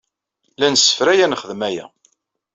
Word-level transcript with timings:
La 0.59 0.67
nessefray 0.71 1.19
ad 1.25 1.29
nexdem 1.31 1.61
aya. 1.67 1.85